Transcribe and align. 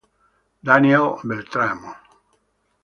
Daniel 0.65 1.21
Beltramo 1.21 1.93